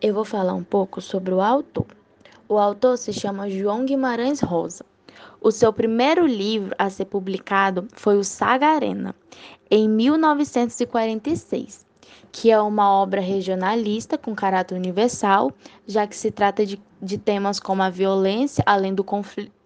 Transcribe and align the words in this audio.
Eu 0.00 0.14
vou 0.14 0.24
falar 0.24 0.54
um 0.54 0.62
pouco 0.62 1.00
sobre 1.00 1.34
o 1.34 1.40
autor. 1.40 1.88
O 2.48 2.56
autor 2.56 2.96
se 2.96 3.12
chama 3.12 3.50
João 3.50 3.84
Guimarães 3.84 4.40
Rosa. 4.40 4.84
O 5.40 5.50
seu 5.50 5.72
primeiro 5.72 6.24
livro 6.24 6.72
a 6.78 6.88
ser 6.88 7.06
publicado 7.06 7.88
foi 7.94 8.16
o 8.16 8.22
Sagarena, 8.22 9.12
em 9.68 9.88
1946, 9.88 11.84
que 12.30 12.48
é 12.48 12.60
uma 12.60 12.92
obra 12.92 13.20
regionalista 13.20 14.16
com 14.16 14.36
caráter 14.36 14.76
universal, 14.76 15.50
já 15.84 16.06
que 16.06 16.16
se 16.16 16.30
trata 16.30 16.64
de, 16.64 16.80
de 17.02 17.18
temas 17.18 17.58
como 17.58 17.82
a 17.82 17.90
violência, 17.90 18.62
além 18.64 18.94
do, 18.94 19.04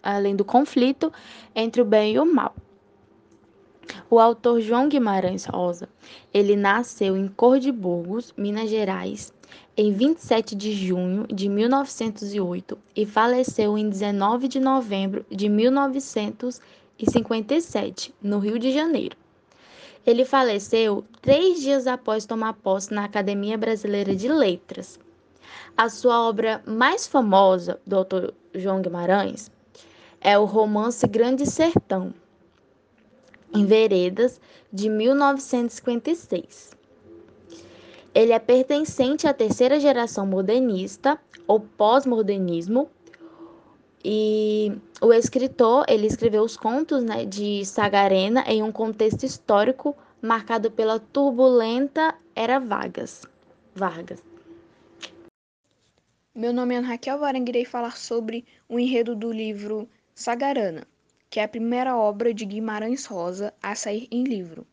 além 0.01 0.35
do 0.35 0.43
conflito 0.43 1.13
entre 1.55 1.79
o 1.79 1.85
bem 1.85 2.15
e 2.15 2.19
o 2.19 2.25
mal. 2.25 2.55
O 4.09 4.19
autor 4.19 4.61
João 4.61 4.87
Guimarães 4.87 5.43
Rosa, 5.45 5.89
ele 6.33 6.55
nasceu 6.55 7.17
em 7.17 7.27
Cor 7.27 7.59
de 7.59 7.71
Burgos, 7.71 8.33
Minas 8.37 8.69
Gerais, 8.69 9.33
em 9.75 9.91
27 9.91 10.55
de 10.55 10.71
junho 10.73 11.25
de 11.27 11.49
1908 11.49 12.77
e 12.95 13.05
faleceu 13.05 13.77
em 13.77 13.89
19 13.89 14.47
de 14.47 14.59
novembro 14.59 15.25
de 15.29 15.49
1957, 15.49 18.13
no 18.21 18.39
Rio 18.39 18.57
de 18.59 18.71
Janeiro. 18.71 19.17
Ele 20.05 20.25
faleceu 20.25 21.03
três 21.21 21.61
dias 21.61 21.87
após 21.87 22.25
tomar 22.25 22.53
posse 22.53 22.93
na 22.93 23.05
Academia 23.05 23.57
Brasileira 23.57 24.13
de 24.15 24.27
Letras. 24.27 24.99
A 25.75 25.89
sua 25.89 26.21
obra 26.21 26.61
mais 26.65 27.07
famosa, 27.07 27.79
do 27.85 27.95
autor 27.95 28.33
João 28.53 28.81
Guimarães, 28.81 29.49
é 30.21 30.37
o 30.37 30.45
romance 30.45 31.07
Grande 31.07 31.45
Sertão, 31.45 32.13
em 33.53 33.65
Veredas, 33.65 34.39
de 34.71 34.89
1956. 34.89 36.71
Ele 38.13 38.31
é 38.31 38.39
pertencente 38.39 39.27
à 39.27 39.33
terceira 39.33 39.79
geração 39.79 40.25
modernista, 40.25 41.19
ou 41.47 41.59
pós-modernismo, 41.59 42.89
e 44.05 44.71
o 45.01 45.13
escritor, 45.13 45.85
ele 45.87 46.07
escreveu 46.07 46.43
os 46.43 46.57
contos 46.57 47.03
né, 47.03 47.25
de 47.25 47.65
Sagarena 47.65 48.43
em 48.47 48.61
um 48.61 48.71
contexto 48.71 49.23
histórico 49.23 49.95
marcado 50.21 50.69
pela 50.69 50.99
turbulenta 50.99 52.13
Era 52.35 52.59
Vargas. 52.59 53.23
Vargas. 53.73 54.21
Meu 56.35 56.51
nome 56.51 56.75
é 56.75 56.79
Raquel 56.79 57.19
Varenga 57.19 57.49
e 57.49 57.51
irei 57.51 57.65
falar 57.65 57.95
sobre 57.95 58.45
o 58.67 58.77
enredo 58.77 59.15
do 59.15 59.31
livro 59.31 59.87
Sagarana, 60.13 60.85
que 61.33 61.39
é 61.39 61.43
a 61.45 61.47
primeira 61.47 61.97
obra 61.97 62.31
de 62.31 62.45
Guimarães 62.45 63.07
Rosa 63.07 63.51
a 63.59 63.73
sair 63.73 64.07
em 64.11 64.23
livro. 64.23 64.67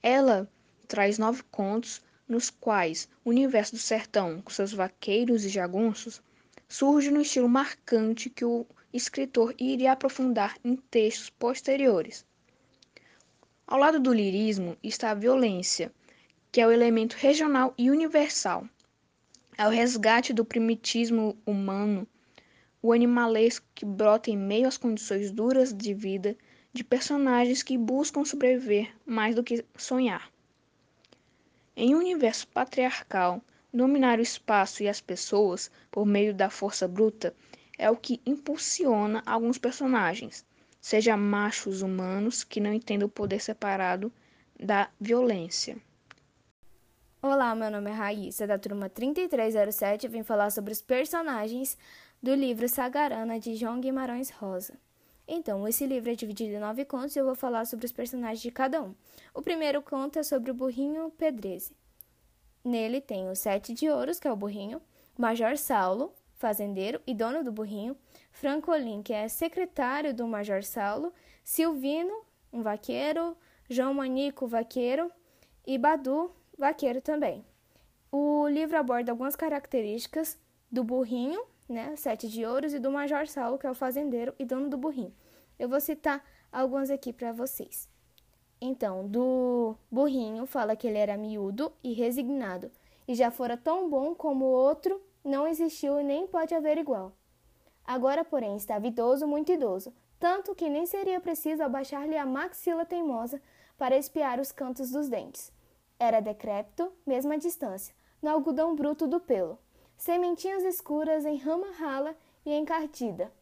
Ela 0.00 0.48
traz 0.86 1.18
nove 1.18 1.42
contos 1.50 2.00
nos 2.28 2.50
quais 2.50 3.08
o 3.24 3.30
universo 3.30 3.72
do 3.72 3.80
sertão, 3.80 4.40
com 4.40 4.52
seus 4.52 4.72
vaqueiros 4.72 5.44
e 5.44 5.48
jagunços, 5.48 6.22
surge 6.68 7.10
no 7.10 7.20
estilo 7.20 7.48
marcante 7.48 8.30
que 8.30 8.44
o 8.44 8.64
escritor 8.92 9.56
iria 9.58 9.90
aprofundar 9.90 10.56
em 10.62 10.76
textos 10.76 11.30
posteriores. 11.30 12.24
Ao 13.66 13.76
lado 13.76 13.98
do 13.98 14.12
lirismo 14.12 14.76
está 14.84 15.10
a 15.10 15.14
violência, 15.14 15.92
que 16.52 16.60
é 16.60 16.66
o 16.66 16.70
elemento 16.70 17.14
regional 17.14 17.74
e 17.76 17.90
universal. 17.90 18.68
É 19.58 19.66
o 19.66 19.70
resgate 19.70 20.32
do 20.32 20.44
primitismo 20.44 21.36
humano, 21.44 22.06
o 22.82 22.92
animalesco 22.92 23.64
que 23.74 23.86
brota 23.86 24.28
em 24.28 24.36
meio 24.36 24.66
às 24.66 24.76
condições 24.76 25.30
duras 25.30 25.72
de 25.72 25.94
vida 25.94 26.36
de 26.72 26.82
personagens 26.82 27.62
que 27.62 27.78
buscam 27.78 28.24
sobreviver 28.24 28.92
mais 29.06 29.36
do 29.36 29.44
que 29.44 29.64
sonhar. 29.76 30.30
Em 31.76 31.94
um 31.94 31.98
universo 31.98 32.48
patriarcal, 32.48 33.40
dominar 33.72 34.18
o 34.18 34.22
espaço 34.22 34.82
e 34.82 34.88
as 34.88 35.00
pessoas 35.00 35.70
por 35.90 36.04
meio 36.04 36.34
da 36.34 36.50
força 36.50 36.88
bruta 36.88 37.34
é 37.78 37.88
o 37.90 37.96
que 37.96 38.20
impulsiona 38.26 39.22
alguns 39.24 39.58
personagens, 39.58 40.44
seja 40.80 41.16
machos 41.16 41.82
humanos 41.82 42.42
que 42.42 42.60
não 42.60 42.72
entendem 42.72 43.06
o 43.06 43.10
poder 43.10 43.40
separado 43.40 44.12
da 44.58 44.90
violência. 45.00 45.76
Olá, 47.22 47.54
meu 47.54 47.70
nome 47.70 47.88
é 47.88 47.94
Raíssa, 47.94 48.48
da 48.48 48.58
turma 48.58 48.88
3307, 48.88 50.06
e 50.06 50.08
vim 50.08 50.24
falar 50.24 50.50
sobre 50.50 50.72
os 50.72 50.82
personagens 50.82 51.78
do 52.22 52.34
livro 52.34 52.68
Sagarana 52.68 53.40
de 53.40 53.56
João 53.56 53.80
Guimarães 53.80 54.30
Rosa. 54.30 54.74
Então, 55.26 55.66
esse 55.66 55.84
livro 55.84 56.08
é 56.08 56.14
dividido 56.14 56.54
em 56.54 56.60
nove 56.60 56.84
contos 56.84 57.16
e 57.16 57.18
eu 57.18 57.24
vou 57.24 57.34
falar 57.34 57.64
sobre 57.64 57.84
os 57.84 57.90
personagens 57.90 58.40
de 58.40 58.50
cada 58.52 58.80
um. 58.80 58.94
O 59.34 59.42
primeiro 59.42 59.82
conto 59.82 60.20
é 60.20 60.22
sobre 60.22 60.52
o 60.52 60.54
burrinho 60.54 61.10
Pedreze. 61.18 61.74
Nele 62.64 63.00
tem 63.00 63.28
o 63.28 63.34
Sete 63.34 63.74
de 63.74 63.90
Ouros, 63.90 64.20
que 64.20 64.28
é 64.28 64.32
o 64.32 64.36
burrinho, 64.36 64.80
Major 65.18 65.56
Saulo, 65.56 66.14
fazendeiro 66.34 67.00
e 67.04 67.12
dono 67.12 67.42
do 67.42 67.50
burrinho, 67.50 67.96
Francolin, 68.30 69.02
que 69.02 69.12
é 69.12 69.26
secretário 69.26 70.14
do 70.14 70.28
Major 70.28 70.62
Saulo, 70.62 71.12
Silvino, 71.42 72.24
um 72.52 72.62
vaqueiro, 72.62 73.36
João 73.68 73.94
Manico, 73.94 74.46
vaqueiro, 74.46 75.10
e 75.66 75.76
Badu, 75.76 76.30
vaqueiro 76.56 77.00
também. 77.00 77.44
O 78.12 78.46
livro 78.46 78.78
aborda 78.78 79.10
algumas 79.10 79.34
características 79.34 80.38
do 80.70 80.84
burrinho 80.84 81.51
né, 81.68 81.94
sete 81.96 82.28
de 82.28 82.44
ouros, 82.44 82.74
e 82.74 82.78
do 82.78 82.90
Major 82.90 83.26
Saulo, 83.26 83.58
que 83.58 83.66
é 83.66 83.70
o 83.70 83.74
fazendeiro 83.74 84.34
e 84.38 84.44
dono 84.44 84.68
do 84.68 84.76
burrinho. 84.76 85.14
Eu 85.58 85.68
vou 85.68 85.80
citar 85.80 86.24
algumas 86.50 86.90
aqui 86.90 87.12
para 87.12 87.32
vocês. 87.32 87.88
Então, 88.60 89.08
do 89.08 89.74
burrinho 89.90 90.46
fala 90.46 90.76
que 90.76 90.86
ele 90.86 90.98
era 90.98 91.16
miúdo 91.16 91.72
e 91.82 91.92
resignado, 91.92 92.70
e 93.08 93.14
já 93.14 93.30
fora 93.30 93.56
tão 93.56 93.90
bom 93.90 94.14
como 94.14 94.44
o 94.44 94.52
outro, 94.52 95.00
não 95.24 95.46
existiu 95.46 95.98
e 96.00 96.04
nem 96.04 96.26
pode 96.26 96.54
haver 96.54 96.78
igual. 96.78 97.12
Agora, 97.84 98.24
porém, 98.24 98.56
estava 98.56 98.86
idoso, 98.86 99.26
muito 99.26 99.50
idoso, 99.50 99.92
tanto 100.18 100.54
que 100.54 100.68
nem 100.68 100.86
seria 100.86 101.20
preciso 101.20 101.64
abaixar-lhe 101.64 102.16
a 102.16 102.24
maxila 102.24 102.84
teimosa 102.84 103.42
para 103.76 103.96
espiar 103.96 104.38
os 104.38 104.52
cantos 104.52 104.90
dos 104.90 105.08
dentes. 105.08 105.52
Era 105.98 106.20
decrépito, 106.20 106.92
mesmo 107.04 107.32
à 107.32 107.36
distância, 107.36 107.94
no 108.20 108.30
algodão 108.30 108.76
bruto 108.76 109.08
do 109.08 109.18
pelo 109.18 109.58
sementinhas 110.02 110.64
escuras 110.64 111.24
em 111.24 111.36
rama 111.36 111.70
rala 111.78 112.16
e 112.44 112.52
encartida. 112.52 113.32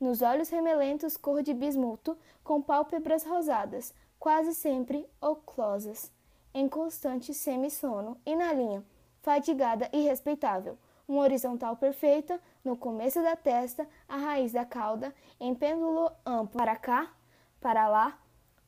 Nos 0.00 0.22
olhos 0.22 0.48
remelentos 0.48 1.14
cor 1.14 1.42
de 1.42 1.52
bismuto, 1.52 2.16
com 2.42 2.62
pálpebras 2.62 3.22
rosadas, 3.22 3.92
quase 4.18 4.54
sempre 4.54 5.06
oclosas, 5.20 6.10
em 6.54 6.66
constante 6.70 7.34
semissono 7.34 8.18
e 8.24 8.34
na 8.34 8.50
linha, 8.50 8.82
fadigada 9.20 9.90
e 9.92 10.04
respeitável, 10.04 10.78
uma 11.06 11.20
horizontal 11.20 11.76
perfeita, 11.76 12.40
no 12.64 12.78
começo 12.78 13.22
da 13.22 13.36
testa, 13.36 13.86
a 14.08 14.16
raiz 14.16 14.52
da 14.52 14.64
cauda, 14.64 15.14
em 15.38 15.54
pêndulo 15.54 16.10
amplo 16.24 16.56
para 16.56 16.76
cá, 16.76 17.12
para 17.60 17.88
lá, 17.88 18.18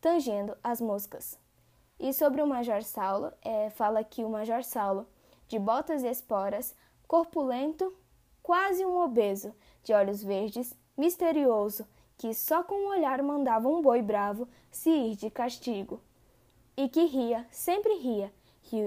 tangendo 0.02 0.54
as 0.62 0.82
moscas. 0.82 1.38
E 1.98 2.12
sobre 2.12 2.42
o 2.42 2.46
Major 2.46 2.82
Saulo, 2.82 3.32
é, 3.40 3.70
fala 3.70 4.04
que 4.04 4.22
o 4.22 4.28
Major 4.28 4.62
Saulo, 4.62 5.08
de 5.48 5.58
botas 5.58 6.02
e 6.02 6.08
esporas, 6.08 6.76
corpulento, 7.08 7.92
quase 8.42 8.84
um 8.84 8.98
obeso, 8.98 9.54
de 9.82 9.94
olhos 9.94 10.22
verdes, 10.22 10.76
misterioso, 10.94 11.86
que 12.18 12.34
só 12.34 12.62
com 12.62 12.74
um 12.74 12.88
olhar 12.88 13.22
mandava 13.22 13.66
um 13.66 13.80
boi 13.80 14.02
bravo 14.02 14.46
se 14.70 14.90
ir 14.90 15.16
de 15.16 15.30
castigo. 15.30 16.00
E 16.76 16.88
que 16.88 17.06
ria, 17.06 17.46
sempre 17.50 17.94
ria, 17.94 18.32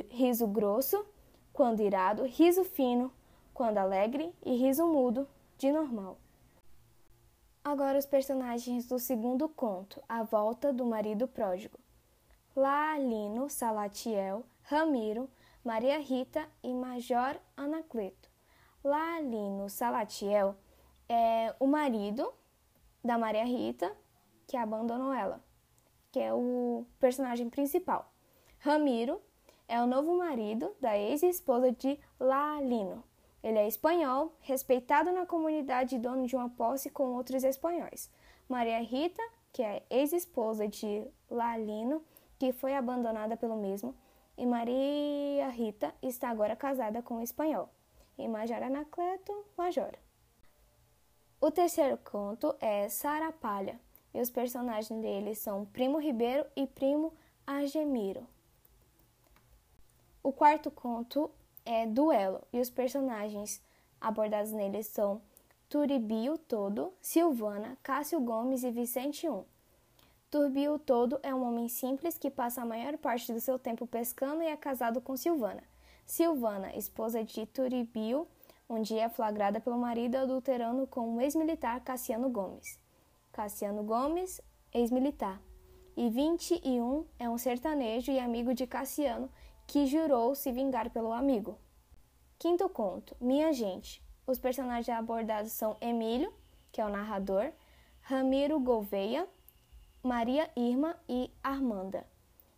riso 0.10 0.46
grosso, 0.46 1.04
quando 1.52 1.82
irado, 1.82 2.24
riso 2.24 2.64
fino, 2.64 3.12
quando 3.54 3.80
alegre 3.80 4.34
e 4.46 4.56
riso 4.56 4.86
mudo, 4.86 5.28
de 5.58 5.72
normal. 5.72 6.18
Agora 7.64 7.98
os 7.98 8.06
personagens 8.06 8.88
do 8.88 8.98
segundo 8.98 9.50
conto, 9.50 10.02
A 10.08 10.24
Volta 10.24 10.72
do 10.72 10.86
Marido 10.86 11.28
Pródigo. 11.28 11.78
Laalino, 12.56 13.50
Salatiel, 13.50 14.44
Ramiro, 14.64 15.30
Maria 15.64 16.00
Rita 16.00 16.48
e 16.64 16.74
Major 16.74 17.40
Anacleto. 17.56 18.32
Lá 18.84 19.18
ali 19.18 19.50
no 19.52 19.70
Salatiel 19.70 20.56
é 21.08 21.54
o 21.60 21.68
marido 21.68 22.34
da 23.04 23.16
Maria 23.16 23.46
Rita 23.46 23.96
que 24.48 24.58
abandonou 24.58 25.14
ela, 25.14 25.40
que 26.12 26.20
é 26.20 26.34
o 26.34 26.84
personagem 27.00 27.48
principal. 27.48 28.12
Ramiro 28.58 29.22
é 29.68 29.80
o 29.80 29.86
novo 29.86 30.18
marido 30.18 30.76
da 30.82 30.98
ex-esposa 30.98 31.72
de 31.72 32.00
Lalino. 32.20 33.04
Ele 33.44 33.60
é 33.60 33.68
espanhol, 33.68 34.34
respeitado 34.42 35.12
na 35.12 35.28
comunidade 35.28 35.96
e 35.96 36.00
dono 36.00 36.26
de 36.26 36.36
uma 36.36 36.50
posse 36.50 36.90
com 36.90 37.14
outros 37.14 37.44
espanhóis. 37.44 38.10
Maria 38.50 38.80
Rita, 38.82 39.22
que 39.54 39.62
é 39.62 39.84
ex-esposa 39.92 40.68
de 40.68 41.06
Lalino, 41.30 42.04
que 42.40 42.52
foi 42.52 42.76
abandonada 42.76 43.38
pelo 43.38 43.56
mesmo, 43.56 43.96
e 44.38 44.46
Maria 44.46 45.50
Rita 45.50 45.94
está 46.02 46.30
agora 46.30 46.56
casada 46.56 47.02
com 47.02 47.16
um 47.16 47.22
espanhol, 47.22 47.70
e 48.18 48.28
Major 48.28 48.62
Anacleto 48.64 49.46
Major. 49.58 49.94
O 51.40 51.50
terceiro 51.50 51.98
conto 51.98 52.56
é 52.60 52.88
Sarapalha, 52.88 53.80
e 54.14 54.22
os 54.22 54.30
personagens 54.30 55.02
dele 55.02 55.34
são 55.36 55.66
Primo 55.66 55.98
Ribeiro 55.98 56.46
e 56.56 56.68
Primo 56.68 57.14
Argemiro. 57.48 58.28
O 60.22 60.32
quarto 60.32 60.70
conto 60.70 61.32
é 61.66 61.88
Duelo, 61.88 62.42
e 62.54 62.60
os 62.60 62.70
personagens 62.70 63.62
abordados 64.00 64.52
nele 64.52 64.84
são 64.84 65.22
Turibio 65.70 66.38
Todo, 66.38 66.94
Silvana, 67.02 67.78
Cássio 67.82 68.20
Gomes 68.20 68.64
e 68.64 68.72
Vicente 68.72 69.30
Um. 69.30 69.46
Turbio 70.32 70.80
Todo 70.80 71.20
é 71.24 71.36
um 71.36 71.46
homem 71.46 71.68
simples 71.68 72.18
que 72.18 72.32
passa 72.32 72.62
a 72.62 72.66
maior 72.66 72.98
parte 72.98 73.34
do 73.34 73.42
seu 73.42 73.60
tempo 73.60 73.86
pescando 73.86 74.42
e 74.42 74.46
é 74.46 74.56
casado 74.56 75.02
com 75.02 75.18
Silvana. 75.18 75.62
Silvana, 76.06 76.74
esposa 76.74 77.22
de 77.22 77.46
Turibio, 77.46 78.26
um 78.70 78.82
dia 78.82 79.04
é 79.04 79.10
flagrada 79.10 79.60
pelo 79.60 79.78
marido 79.78 80.16
adulterando 80.16 80.88
com 80.88 81.18
o 81.18 81.20
ex-militar 81.20 81.82
Cassiano 81.82 82.30
Gomes. 82.30 82.80
Cassiano 83.34 83.84
Gomes, 83.84 84.40
ex-militar. 84.74 85.38
E 85.98 86.10
21 86.10 87.06
é 87.20 87.30
um 87.30 87.38
sertanejo 87.38 88.10
e 88.10 88.18
amigo 88.18 88.54
de 88.54 88.66
Cassiano 88.66 89.30
que 89.68 89.86
jurou 89.86 90.34
se 90.34 90.50
vingar 90.50 90.90
pelo 90.92 91.12
amigo. 91.12 91.60
Quinto 92.40 92.70
conto, 92.70 93.18
Minha 93.20 93.52
Gente. 93.52 94.02
Os 94.26 94.40
personagens 94.40 94.98
abordados 94.98 95.52
são 95.52 95.76
Emílio, 95.82 96.34
que 96.72 96.80
é 96.80 96.86
o 96.86 96.90
narrador, 96.90 97.52
Ramiro 98.00 98.62
Gouveia, 98.62 99.28
Maria 100.04 100.50
Irma 100.56 100.96
e 101.08 101.30
Armanda. 101.44 102.08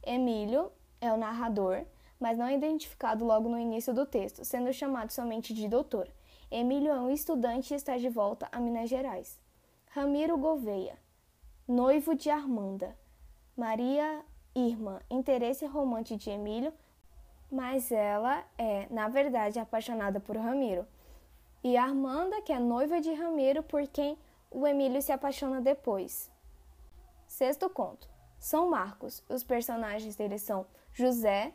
Emílio 0.02 0.72
é 1.02 1.12
o 1.12 1.18
narrador, 1.18 1.84
mas 2.18 2.38
não 2.38 2.46
é 2.46 2.56
identificado 2.56 3.26
logo 3.26 3.50
no 3.50 3.60
início 3.60 3.94
do 3.94 4.06
texto, 4.06 4.46
sendo 4.46 4.72
chamado 4.72 5.12
somente 5.12 5.54
de 5.54 5.68
doutor. 5.68 6.08
Emílio 6.50 6.94
é 6.94 7.00
um 7.02 7.12
estudante 7.12 7.74
e 7.74 7.76
está 7.76 7.98
de 7.98 8.08
volta 8.08 8.48
a 8.50 8.62
Minas 8.62 8.90
Gerais. 8.90 9.38
Ramiro 9.90 10.38
Gouveia, 10.38 10.98
noivo 11.68 12.16
de 12.16 12.30
Armanda. 12.30 12.98
Maria 13.58 14.24
Irma, 14.56 15.02
interesse 15.10 15.66
romântico 15.66 16.22
de 16.22 16.30
Emílio, 16.30 16.74
mas 17.52 17.92
ela 17.92 18.42
é, 18.58 18.88
na 18.90 19.10
verdade, 19.10 19.60
apaixonada 19.60 20.18
por 20.18 20.38
Ramiro. 20.38 20.88
E 21.62 21.76
Armanda, 21.76 22.42
que 22.42 22.54
é 22.54 22.60
noiva 22.60 23.02
de 23.02 23.14
Ramiro, 23.14 23.62
por 23.64 23.86
quem 23.86 24.18
o 24.50 24.66
Emílio 24.66 25.02
se 25.02 25.12
apaixona 25.12 25.60
depois. 25.60 26.32
Sexto 27.34 27.68
conto. 27.68 28.08
São 28.38 28.70
Marcos. 28.70 29.24
Os 29.28 29.44
personagens 29.44 30.16
deles 30.16 30.44
são 30.44 30.68
José, 30.94 31.52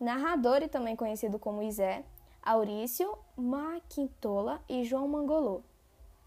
narrador 0.00 0.60
e 0.60 0.66
também 0.66 0.96
conhecido 0.96 1.38
como 1.38 1.62
Isé, 1.62 2.04
Aurício, 2.42 3.16
Maquintola 3.36 4.60
e 4.68 4.82
João 4.82 5.06
Mangolô. 5.06 5.62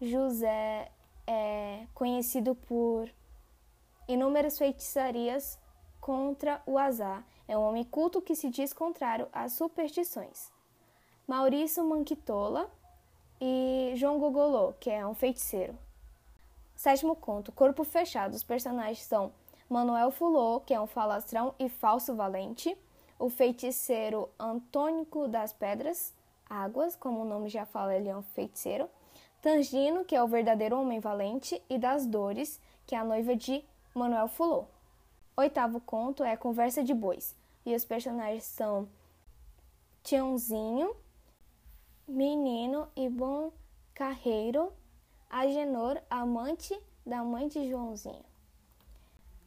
José 0.00 0.90
é 1.26 1.86
conhecido 1.92 2.54
por 2.54 3.12
inúmeras 4.08 4.56
feitiçarias 4.56 5.58
contra 6.00 6.62
o 6.64 6.78
azar 6.78 7.26
é 7.46 7.58
um 7.58 7.62
homem 7.62 7.84
culto 7.84 8.22
que 8.22 8.34
se 8.34 8.48
diz 8.48 8.72
contrário 8.72 9.28
às 9.34 9.52
superstições. 9.52 10.50
Maurício 11.26 11.84
Manquitola 11.84 12.70
e 13.38 13.92
João 13.96 14.18
Gogolô, 14.18 14.72
que 14.80 14.88
é 14.88 15.06
um 15.06 15.14
feiticeiro. 15.14 15.78
Sétimo 16.74 17.16
conto, 17.16 17.52
Corpo 17.52 17.84
Fechado. 17.84 18.34
Os 18.34 18.42
personagens 18.42 19.02
são 19.02 19.32
Manuel 19.68 20.10
Fulô, 20.10 20.60
que 20.60 20.74
é 20.74 20.80
um 20.80 20.86
falastrão 20.86 21.54
e 21.58 21.68
falso 21.68 22.14
valente, 22.14 22.76
o 23.18 23.30
feiticeiro 23.30 24.28
Antônico 24.38 25.26
das 25.28 25.52
Pedras, 25.52 26.12
Águas, 26.48 26.94
como 26.94 27.22
o 27.22 27.24
nome 27.24 27.48
já 27.48 27.64
fala, 27.64 27.94
ele 27.94 28.08
é 28.08 28.16
um 28.16 28.22
feiticeiro, 28.22 28.88
Tangino, 29.40 30.04
que 30.04 30.16
é 30.16 30.22
o 30.22 30.26
verdadeiro 30.26 30.80
homem 30.80 31.00
valente, 31.00 31.62
e 31.68 31.78
das 31.78 32.06
Dores, 32.06 32.60
que 32.86 32.94
é 32.94 32.98
a 32.98 33.04
noiva 33.04 33.34
de 33.36 33.64
Manuel 33.94 34.28
Fulô. 34.28 34.64
Oitavo 35.36 35.80
conto 35.80 36.22
é 36.22 36.36
Conversa 36.36 36.82
de 36.82 36.94
Bois. 36.94 37.34
E 37.66 37.74
os 37.74 37.84
personagens 37.84 38.44
são 38.44 38.88
Tiãozinho, 40.02 40.94
Menino 42.06 42.88
e 42.94 43.08
Bom 43.08 43.52
Carreiro, 43.94 44.72
Agenor, 45.28 46.00
amante 46.08 46.78
da 47.04 47.22
mãe 47.22 47.48
de 47.48 47.68
Joãozinho. 47.68 48.24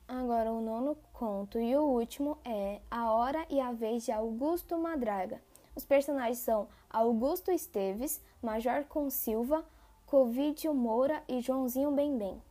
Agora 0.08 0.52
o 0.52 0.62
nono 0.62 0.98
conto 1.14 1.60
e 1.60 1.76
o 1.76 1.84
último 1.84 2.38
é 2.46 2.80
A 2.90 3.12
Hora 3.12 3.46
e 3.50 3.60
a 3.60 3.72
Vez 3.72 4.06
de 4.06 4.12
Augusto 4.12 4.78
Madraga. 4.78 5.42
Os 5.76 5.86
personagens 5.86 6.40
são 6.40 6.68
Augusto 6.90 7.52
Esteves, 7.52 8.22
Major 8.42 8.86
Consilva, 8.86 9.66
Covídio 10.06 10.74
Moura 10.74 11.22
e 11.28 11.42
Joãozinho 11.42 11.92
Bembem. 11.92 12.42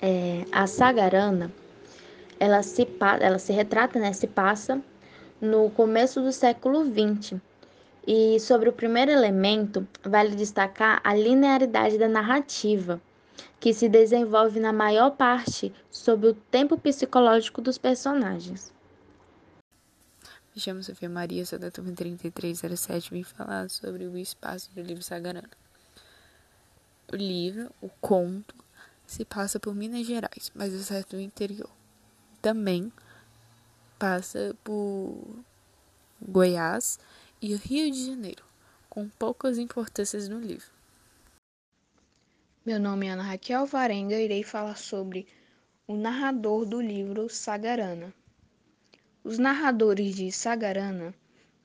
É, 0.00 0.44
a 0.52 0.66
Sagarana 0.66 1.50
ela 2.38 2.62
se, 2.62 2.86
ela 3.20 3.38
se 3.38 3.52
retrata, 3.52 3.98
né, 3.98 4.12
se 4.12 4.26
passa 4.26 4.80
no 5.40 5.70
começo 5.70 6.20
do 6.20 6.32
século 6.32 6.84
XX. 6.84 7.40
E 8.06 8.38
sobre 8.38 8.68
o 8.68 8.72
primeiro 8.72 9.10
elemento, 9.10 9.86
vale 10.04 10.36
destacar 10.36 11.00
a 11.02 11.14
linearidade 11.14 11.98
da 11.98 12.06
narrativa, 12.06 13.00
que 13.58 13.74
se 13.74 13.88
desenvolve 13.88 14.60
na 14.60 14.72
maior 14.72 15.10
parte 15.10 15.74
sob 15.90 16.28
o 16.28 16.34
tempo 16.34 16.78
psicológico 16.78 17.60
dos 17.60 17.78
personagens. 17.78 18.72
Me 20.54 20.60
chamo 20.60 20.82
Sofia 20.82 21.10
Maria, 21.10 21.44
sou 21.44 21.58
da 21.58 21.70
turma 21.70 21.92
3307 21.92 23.10
vim 23.10 23.22
falar 23.22 23.68
sobre 23.68 24.06
o 24.06 24.16
espaço 24.16 24.70
do 24.72 24.80
livro 24.80 25.02
Sagarana. 25.02 25.50
O 27.12 27.16
livro, 27.16 27.70
o 27.82 27.88
conto, 28.00 28.54
se 29.06 29.24
passa 29.24 29.60
por 29.60 29.74
Minas 29.74 30.06
Gerais, 30.06 30.50
mas 30.54 30.72
é 30.72 30.78
certo 30.78 31.16
no 31.16 31.22
interior 31.22 31.70
também 32.46 32.92
passa 33.98 34.54
por 34.62 35.18
Goiás 36.20 36.96
e 37.40 37.54
Rio 37.54 37.90
de 37.90 38.06
Janeiro, 38.06 38.42
com 38.88 39.08
poucas 39.08 39.58
importâncias 39.58 40.28
no 40.28 40.40
livro. 40.40 40.70
Meu 42.64 42.80
nome 42.80 43.06
é 43.06 43.10
Ana 43.10 43.22
Raquel 43.22 43.66
Varenga 43.66 44.18
e 44.18 44.24
irei 44.24 44.42
falar 44.42 44.76
sobre 44.76 45.26
o 45.86 45.94
narrador 45.94 46.64
do 46.64 46.80
livro 46.80 47.28
Sagarana. 47.28 48.12
Os 49.22 49.38
narradores 49.38 50.16
de 50.16 50.32
Sagarana 50.32 51.14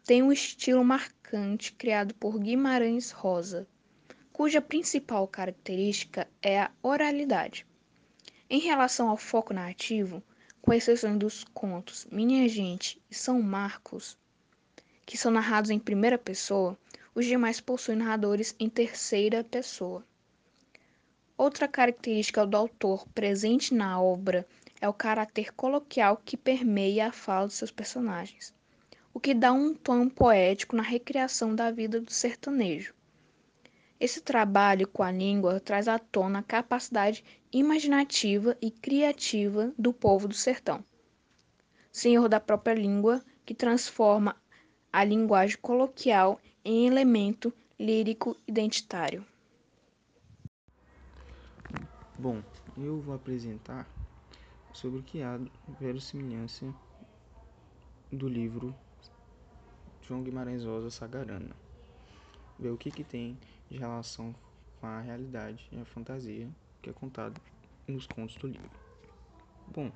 têm 0.04 0.22
um 0.22 0.32
estilo 0.32 0.84
marcante 0.84 1.72
criado 1.74 2.14
por 2.16 2.38
Guimarães 2.38 3.12
Rosa, 3.12 3.66
cuja 4.34 4.62
principal 4.62 5.28
característica 5.28 6.28
é 6.42 6.60
a 6.60 6.72
oralidade. 6.84 7.66
Em 8.50 8.60
relação 8.60 9.10
ao 9.10 9.18
foco 9.18 9.54
narrativo, 9.54 10.22
com 10.62 10.74
exceção 10.74 11.18
dos 11.18 11.46
contos 11.46 12.06
Minha 12.12 12.48
Gente 12.50 13.02
e 13.10 13.16
São 13.16 13.42
Marcos, 13.42 14.18
que 15.12 15.18
são 15.18 15.30
narrados 15.30 15.70
em 15.70 15.78
primeira 15.78 16.18
pessoa, 16.18 16.80
os 17.14 17.26
demais 17.26 17.60
possuem 17.60 17.98
narradores 17.98 18.56
em 18.58 18.70
terceira 18.70 19.44
pessoa. 19.44 20.06
Outra 21.38 21.68
característica 21.68 22.48
do 22.48 22.56
autor 22.56 23.06
presente 23.10 23.74
na 23.74 24.02
obra 24.02 24.48
é 24.80 24.88
o 24.88 24.94
caráter 24.94 25.54
coloquial 25.54 26.16
que 26.24 26.38
permeia 26.38 27.08
a 27.08 27.12
fala 27.12 27.50
de 27.50 27.54
seus 27.56 27.72
personagens, 27.72 28.54
o 29.14 29.20
que 29.20 29.34
dá 29.34 29.52
um 29.52 29.74
tom 29.74 30.08
poético 30.08 30.78
na 30.78 30.82
recriação 30.82 31.54
da 31.54 31.70
vida 31.72 32.00
do 32.00 32.10
sertanejo. 32.10 32.94
Esse 34.00 34.22
trabalho 34.22 34.88
com 34.88 35.04
a 35.04 35.12
língua 35.12 35.60
traz 35.60 35.90
à 35.90 36.00
tona 36.00 36.40
a 36.40 36.44
capacidade 36.44 37.22
imaginativa 37.52 38.58
e 38.62 38.72
criativa 38.72 39.74
do 39.78 39.92
povo 39.92 40.30
do 40.30 40.34
sertão. 40.34 40.82
Senhor 41.92 42.30
da 42.30 42.40
própria 42.40 42.74
língua, 42.74 43.22
que 43.46 43.54
transforma 43.54 44.41
a 44.92 45.04
linguagem 45.04 45.58
coloquial 45.62 46.40
em 46.64 46.86
elemento 46.86 47.54
lírico 47.80 48.36
identitário. 48.48 49.26
Bom, 52.18 52.44
eu 52.78 53.00
vou 53.00 53.16
apresentar 53.16 53.88
sobre 54.74 55.00
o 55.00 55.04
que 55.04 55.22
há 55.22 55.40
verossimilhança 55.80 56.74
do 58.12 58.28
livro 58.28 58.76
João 60.02 60.22
Guimarães 60.22 60.66
Rosa 60.66 60.92
Sagarana. 60.92 61.56
Ver 62.60 62.70
o 62.70 62.78
que, 62.78 62.92
que 62.92 63.04
tem 63.04 63.38
de 63.70 63.78
relação 63.78 64.36
com 64.80 64.88
a 64.88 65.00
realidade 65.00 65.68
e 65.72 65.80
a 65.80 65.86
fantasia 65.86 66.50
que 66.82 66.90
é 66.90 66.94
contado 66.94 67.40
nos 67.88 68.06
contos 68.06 68.36
do 68.36 68.48
livro. 68.48 68.70
Bom, 69.68 69.92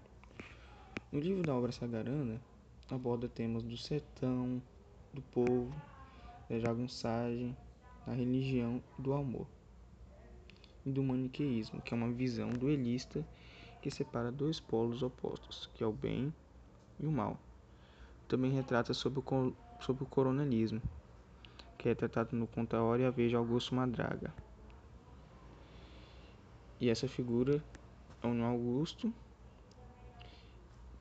no 1.11 1.19
livro 1.19 1.43
da 1.43 1.55
obra 1.55 1.71
sagarana 1.71 2.41
aborda 2.89 3.27
temas 3.27 3.63
do 3.63 3.77
sertão, 3.77 4.61
do 5.15 5.21
povo, 5.21 5.73
da 6.49 6.59
jagunçagem, 6.59 7.55
da 8.05 8.13
religião 8.13 8.83
e 8.99 9.01
do 9.01 9.13
amor. 9.13 9.47
E 10.85 10.91
do 10.91 11.01
maniqueísmo, 11.01 11.81
que 11.81 11.93
é 11.93 11.97
uma 11.97 12.11
visão 12.11 12.49
duelista 12.49 13.25
que 13.81 13.89
separa 13.89 14.31
dois 14.31 14.59
polos 14.59 15.01
opostos, 15.01 15.69
que 15.73 15.83
é 15.83 15.87
o 15.87 15.93
bem 15.93 16.33
e 16.99 17.07
o 17.07 17.11
mal. 17.11 17.39
Também 18.27 18.51
retrata 18.51 18.93
sobre 18.93 19.19
o, 19.19 19.53
sobre 19.79 20.03
o 20.03 20.07
coronelismo, 20.07 20.81
que 21.77 21.89
é 21.89 21.95
tratado 21.95 22.35
no 22.35 22.45
Conta 22.45 22.81
Hora 22.81 23.03
e 23.03 23.05
a 23.05 23.11
de 23.11 23.35
Augusto 23.35 23.73
Madraga. 23.73 24.33
E 26.79 26.89
essa 26.89 27.07
figura 27.07 27.63
é 28.21 28.27
o 28.27 28.43
Augusto, 28.43 29.13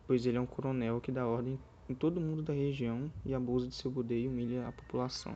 pois 0.07 0.25
ele 0.25 0.39
é 0.39 0.41
um 0.41 0.47
coronel 0.47 1.01
que 1.01 1.11
dá 1.11 1.27
ordem 1.27 1.59
em 1.89 1.95
todo 1.95 2.21
mundo 2.21 2.43
da 2.43 2.53
região 2.53 3.13
e 3.25 3.35
abusa 3.35 3.69
de 3.69 3.75
seu 3.75 3.91
poder 3.91 4.21
e 4.21 4.29
humilha 4.29 4.67
a 4.67 4.73
população. 4.73 5.35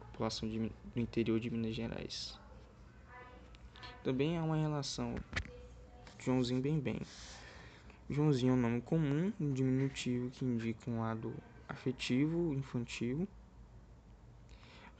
A 0.00 0.04
população 0.04 0.48
de, 0.48 0.58
do 0.94 1.00
interior 1.00 1.40
de 1.40 1.50
Minas 1.50 1.74
Gerais. 1.74 2.38
Também 4.02 4.38
há 4.38 4.42
uma 4.42 4.56
relação 4.56 5.16
Joãozinho 6.18 6.60
Bem 6.60 6.78
Bem. 6.78 7.00
Joãozinho 8.08 8.52
é 8.52 8.54
um 8.54 8.60
nome 8.60 8.80
comum, 8.82 9.32
um 9.40 9.52
diminutivo 9.52 10.30
que 10.30 10.44
indica 10.44 10.90
um 10.90 11.00
lado 11.00 11.34
afetivo, 11.68 12.54
infantil. 12.54 13.26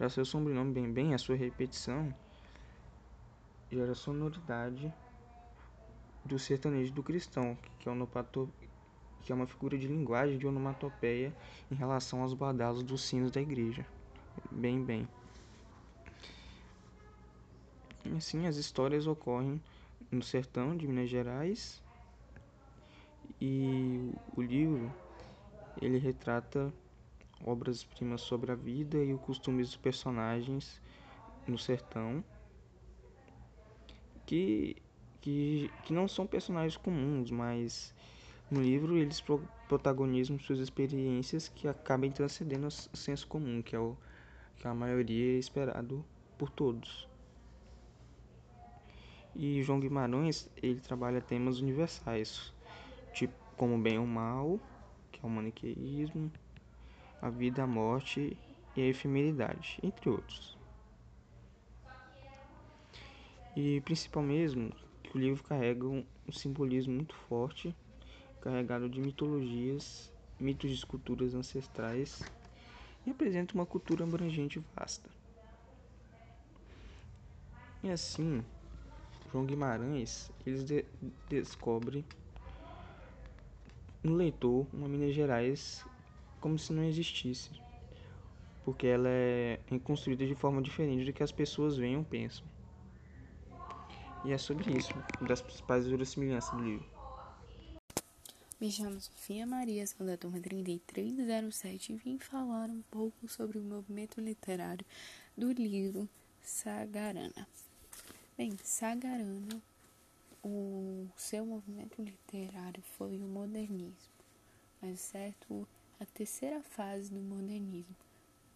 Já 0.01 0.09
seu 0.09 0.25
sobrenome 0.25 0.73
Bem 0.73 0.93
Bem, 0.93 1.15
a 1.15 1.19
sua 1.19 1.37
repetição 1.37 2.13
gera 3.71 3.95
sonoridade 3.95 4.93
do 6.25 6.39
sertanejo 6.39 6.93
do 6.93 7.03
cristão, 7.03 7.57
que 7.79 7.89
é, 7.89 7.93
onopato, 7.93 8.49
que 9.25 9.33
é 9.33 9.35
uma 9.35 9.47
figura 9.47 9.77
de 9.79 9.87
linguagem 9.87 10.39
de 10.39 10.47
onomatopeia 10.47 11.35
em 11.71 11.75
relação 11.75 12.23
aos 12.23 12.35
badalos 12.35 12.83
dos 12.83 13.03
sinos 13.03 13.31
da 13.31 13.41
igreja. 13.41 13.87
Bem, 14.51 14.85
bem. 14.85 15.09
Assim, 18.17 18.47
as 18.47 18.57
histórias 18.57 19.07
ocorrem 19.07 19.61
no 20.11 20.23
sertão 20.23 20.77
de 20.77 20.87
Minas 20.87 21.09
Gerais 21.09 21.83
e 23.41 24.13
o 24.37 24.43
livro 24.43 24.93
ele 25.81 25.99
retrata 25.99 26.73
obras-primas 27.45 28.21
sobre 28.21 28.53
a 28.53 28.55
vida 28.55 28.99
e 28.99 29.13
os 29.13 29.21
costumes 29.21 29.69
dos 29.69 29.77
personagens 29.77 30.81
no 31.47 31.59
sertão 31.59 32.23
que, 34.27 34.77
que, 35.21 35.71
que 35.85 35.93
não 35.93 36.09
são 36.09 36.27
personagens 36.27 36.77
comuns, 36.77 37.31
mas 37.31 37.95
no 38.51 38.63
livro 38.63 38.97
eles 38.97 39.23
protagonizam 39.69 40.39
suas 40.39 40.59
experiências 40.59 41.49
que 41.49 41.67
acabam 41.67 42.11
transcendendo 42.11 42.67
o 42.67 42.71
senso 42.71 43.27
comum, 43.27 43.63
que 43.63 43.75
é 43.75 43.79
o 43.79 43.97
que 44.57 44.69
a 44.69 44.75
maioria 44.75 45.37
é 45.37 45.39
esperado 45.39 46.05
por 46.39 46.51
todos. 46.51 47.09
E 49.35 49.63
João 49.63 49.81
Guimarães, 49.81 50.49
ele 50.63 50.81
trabalha 50.81 51.21
temas 51.21 51.59
universais, 51.59 52.53
tipo 53.13 53.35
como 53.57 53.77
o 53.77 53.81
bem 53.81 53.95
e 53.95 53.99
o 53.99 54.07
mal, 54.07 54.61
que 55.11 55.21
é 55.21 55.27
o 55.27 55.31
maniqueísmo, 55.31 56.31
a 57.21 57.31
vida, 57.31 57.63
a 57.63 57.67
morte 57.67 58.37
e 58.77 58.81
a 58.81 58.87
efemeridade, 58.87 59.79
entre 59.83 60.11
outros. 60.11 60.57
E 63.57 63.81
principal 63.81 64.23
mesmo 64.23 64.73
que 65.03 65.17
o 65.17 65.21
livro 65.21 65.43
carrega 65.45 65.87
um 65.87 66.05
simbolismo 66.33 66.95
muito 66.95 67.15
forte, 67.15 67.75
carregado 68.45 68.91
de 68.91 69.01
mitologias, 69.01 70.13
mitos 70.39 70.77
de 70.77 70.85
culturas 70.85 71.35
ancestrais 71.35 72.23
e 73.07 73.11
apresenta 73.11 73.55
uma 73.55 73.65
cultura 73.65 74.05
abrangente 74.05 74.59
e 74.59 74.65
vasta. 74.77 75.09
E 77.83 77.91
assim, 77.91 78.45
João 79.33 79.47
Guimarães, 79.47 80.31
eles 80.47 80.63
de 80.63 80.85
descobre 81.27 82.05
no 84.03 84.15
leitor 84.15 84.67
uma 84.75 84.89
Minas 84.89 85.15
Gerais 85.15 85.83
como 86.39 86.59
se 86.59 86.71
não 86.75 86.85
existisse, 86.85 87.51
porque 88.63 88.87
ela 88.87 89.09
é 89.09 89.59
construída 89.83 90.27
de 90.27 90.35
forma 90.35 90.61
diferente 90.61 91.07
do 91.07 91.13
que 91.15 91.23
as 91.23 91.33
pessoas 91.33 91.79
veem 91.79 91.97
ou 91.97 92.05
pensam. 92.05 92.45
E 94.23 94.33
é 94.33 94.39
sobre 94.39 94.71
isso, 94.77 94.93
das 95.23 95.41
principais 95.41 95.87
verossimilhanças 95.87 96.51
do 96.51 96.63
livro. 96.63 96.94
Me 98.65 98.73
chamo 98.73 98.99
Sofia 98.99 99.47
Maria, 99.47 99.87
sou 99.87 100.07
da 100.07 100.17
turma 100.17 100.41
3307 100.41 101.93
e 101.93 101.97
vim 101.97 102.19
falar 102.19 102.71
um 102.71 102.81
pouco 102.91 103.29
sobre 103.29 103.59
o 103.59 103.63
movimento 103.63 104.23
literário 104.23 104.87
do 105.37 105.53
livro 105.53 106.09
Sagarana. 106.41 107.47
Bem, 108.39 108.57
Sagarana, 108.63 109.61
o 110.43 111.07
seu 111.15 111.45
movimento 111.45 112.01
literário 112.01 112.83
foi 112.97 113.19
o 113.19 113.29
modernismo, 113.29 114.15
mas 114.81 114.99
certo 114.99 115.69
a 116.01 116.07
terceira 116.07 116.63
fase 116.63 117.11
do 117.11 117.21
modernismo. 117.21 117.95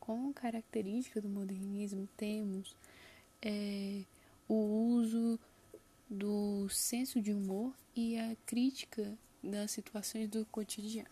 Como 0.00 0.33
característica 0.33 1.21
do 1.21 1.29
modernismo 1.29 2.09
temos 2.17 2.75
é, 3.43 4.05
o 4.49 4.55
uso 4.55 5.38
do 6.09 6.67
senso 6.71 7.21
de 7.21 7.31
humor 7.31 7.75
e 7.95 8.19
a 8.19 8.35
crítica 8.47 9.15
das 9.42 9.71
situações 9.71 10.28
do 10.28 10.45
cotidiano. 10.47 11.09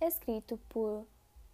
Escrito 0.00 0.58
por 0.68 1.06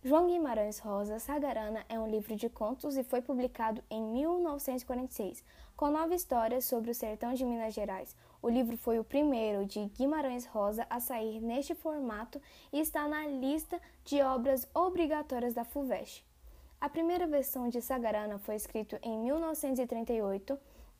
João 0.03 0.29
Guimarães 0.29 0.79
Rosa, 0.79 1.19
Sagarana 1.19 1.85
é 1.89 1.99
um 1.99 2.09
livro 2.09 2.37
de 2.37 2.49
contos 2.49 2.97
e 2.97 3.03
foi 3.03 3.21
publicado 3.21 3.83
em 3.91 4.01
1946, 4.01 5.43
com 5.77 5.91
nove 5.91 6.15
histórias 6.15 6.65
sobre 6.65 6.93
o 6.93 6.95
sertão 6.95 7.35
de 7.35 7.45
Minas 7.45 7.75
Gerais. 7.75 8.17
O 8.41 8.49
livro 8.49 8.77
foi 8.77 8.99
o 9.01 9.05
primeiro 9.05 9.67
de 9.67 9.85
Guimarães 9.87 10.47
Rosa 10.47 10.87
a 10.89 11.01
sair 11.01 11.41
neste 11.41 11.75
formato 11.75 12.41
e 12.73 12.79
está 12.79 13.09
na 13.09 13.27
lista 13.27 13.81
de 14.05 14.23
obras 14.23 14.69
obrigatórias 14.73 15.53
da 15.53 15.65
FUVEST. 15.65 16.25
A 16.81 16.89
primeira 16.89 17.27
versão 17.27 17.69
de 17.69 17.83
Sagarana 17.83 18.39
foi 18.39 18.55
escrita 18.55 19.01
em 19.03 19.19
1938, 19.19 20.57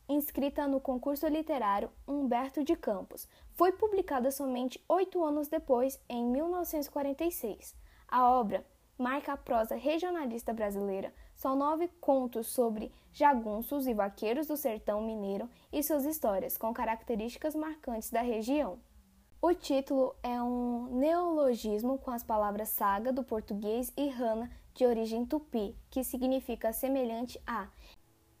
inscrita 0.09 0.67
no 0.67 0.81
concurso 0.81 1.27
literário 1.27 1.91
Humberto 2.07 2.63
de 2.63 2.75
Campos. 2.75 3.27
Foi 3.53 3.71
publicada 3.71 4.31
somente 4.31 4.83
oito 4.89 5.23
anos 5.23 5.47
depois, 5.47 5.99
em 6.09 6.25
1946. 6.25 7.75
A 8.07 8.27
obra 8.27 8.65
marca 8.97 9.33
a 9.33 9.37
prosa 9.37 9.75
regionalista 9.75 10.51
brasileira. 10.51 11.13
São 11.35 11.55
nove 11.55 11.87
contos 12.01 12.47
sobre 12.47 12.91
jagunços 13.13 13.87
e 13.87 13.93
vaqueiros 13.93 14.47
do 14.47 14.57
sertão 14.57 15.01
mineiro 15.01 15.49
e 15.71 15.81
suas 15.81 16.03
histórias, 16.03 16.57
com 16.57 16.73
características 16.73 17.55
marcantes 17.55 18.09
da 18.09 18.21
região. 18.21 18.79
O 19.41 19.53
título 19.53 20.13
é 20.21 20.41
um 20.41 20.87
neologismo 20.97 21.97
com 21.97 22.11
as 22.11 22.23
palavras 22.23 22.67
saga 22.69 23.13
do 23.13 23.23
português 23.23 23.93
e 23.95 24.09
rana 24.09 24.51
de 24.73 24.85
origem 24.85 25.25
tupi, 25.25 25.77
que 25.89 26.03
significa 26.03 26.73
semelhante 26.73 27.41
a. 27.47 27.69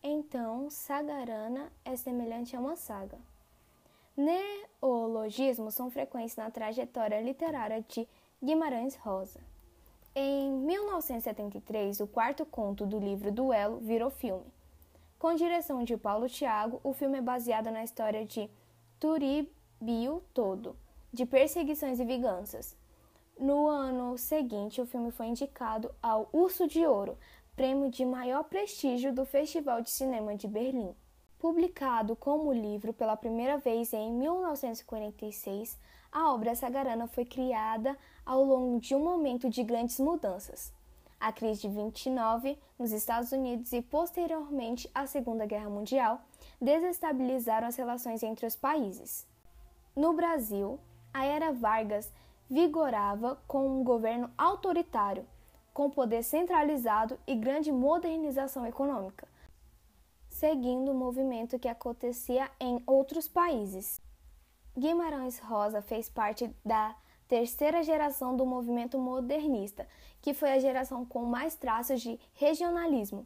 Então, 0.01 0.69
sagarana 0.69 1.71
é 1.83 1.95
semelhante 1.95 2.55
a 2.55 2.59
uma 2.59 2.77
saga. 2.77 3.17
Neologismos 4.15 5.73
são 5.73 5.91
frequentes 5.91 6.35
na 6.37 6.49
trajetória 6.49 7.21
literária 7.21 7.83
de 7.87 8.07
Guimarães 8.41 8.95
Rosa. 8.95 9.39
Em 10.15 10.51
1973, 10.51 11.99
o 11.99 12.07
quarto 12.07 12.45
conto 12.45 12.85
do 12.85 12.97
livro 12.97 13.31
Duelo 13.31 13.79
virou 13.79 14.09
filme. 14.09 14.45
Com 15.17 15.35
direção 15.35 15.83
de 15.83 15.97
Paulo 15.97 16.27
Thiago, 16.27 16.79
o 16.83 16.93
filme 16.93 17.17
é 17.17 17.21
baseado 17.21 17.69
na 17.69 17.83
história 17.83 18.25
de 18.25 18.49
Turibio 18.99 20.23
Todo, 20.33 20.77
de 21.11 21.25
perseguições 21.25 21.99
e 21.99 22.05
vinganças. 22.05 22.77
No 23.37 23.67
ano 23.67 24.17
seguinte, 24.17 24.81
o 24.81 24.85
filme 24.85 25.11
foi 25.11 25.27
indicado 25.27 25.93
ao 26.01 26.27
Urso 26.33 26.67
de 26.67 26.85
Ouro, 26.85 27.17
prêmio 27.59 27.89
de 27.89 28.05
maior 28.05 28.45
prestígio 28.45 29.13
do 29.13 29.25
Festival 29.25 29.81
de 29.81 29.89
Cinema 29.89 30.33
de 30.33 30.47
Berlim. 30.47 30.95
Publicado 31.37 32.15
como 32.15 32.53
livro 32.53 32.93
pela 32.93 33.17
primeira 33.17 33.57
vez 33.57 33.91
em 33.91 34.13
1946, 34.13 35.77
a 36.09 36.33
obra 36.33 36.55
sagarana 36.55 37.05
foi 37.05 37.25
criada 37.25 37.97
ao 38.25 38.45
longo 38.45 38.79
de 38.79 38.95
um 38.95 39.03
momento 39.03 39.49
de 39.49 39.61
grandes 39.61 39.99
mudanças. 39.99 40.71
A 41.19 41.33
crise 41.33 41.63
de 41.63 41.67
29 41.67 42.57
nos 42.79 42.93
Estados 42.93 43.33
Unidos 43.33 43.73
e 43.73 43.81
posteriormente 43.81 44.89
a 44.95 45.05
Segunda 45.05 45.45
Guerra 45.45 45.69
Mundial 45.69 46.21
desestabilizaram 46.61 47.67
as 47.67 47.75
relações 47.75 48.23
entre 48.23 48.45
os 48.45 48.55
países. 48.55 49.27
No 49.93 50.13
Brasil, 50.13 50.79
a 51.13 51.25
era 51.25 51.51
Vargas 51.51 52.09
vigorava 52.49 53.37
com 53.45 53.67
um 53.67 53.83
governo 53.83 54.31
autoritário, 54.37 55.27
com 55.79 55.89
poder 55.89 56.23
centralizado 56.23 57.17
e 57.25 57.33
grande 57.33 57.71
modernização 57.71 58.65
econômica, 58.65 59.25
seguindo 60.27 60.91
o 60.91 60.93
movimento 60.93 61.57
que 61.57 61.69
acontecia 61.69 62.51
em 62.59 62.83
outros 62.85 63.29
países. 63.29 64.01
Guimarães 64.77 65.39
Rosa 65.39 65.81
fez 65.81 66.09
parte 66.09 66.53
da 66.65 66.93
terceira 67.29 67.81
geração 67.81 68.35
do 68.35 68.45
movimento 68.45 68.97
modernista, 68.97 69.87
que 70.21 70.33
foi 70.33 70.51
a 70.51 70.59
geração 70.59 71.05
com 71.05 71.23
mais 71.23 71.55
traços 71.55 72.01
de 72.01 72.19
regionalismo. 72.33 73.25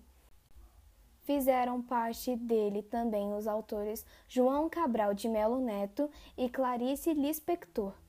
Fizeram 1.22 1.81
parte 1.81 2.36
dele 2.36 2.83
também 2.83 3.33
os 3.33 3.48
autores 3.48 4.05
João 4.27 4.69
Cabral 4.69 5.15
de 5.15 5.27
Melo 5.27 5.60
Neto 5.60 6.07
e 6.38 6.48
Clarice 6.48 7.15
Lispector. 7.15 8.02